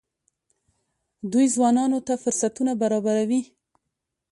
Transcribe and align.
دوی 1.31 1.45
ځوانانو 1.55 1.99
ته 2.07 2.13
فرصتونه 2.23 2.71
برابروي. 2.81 3.41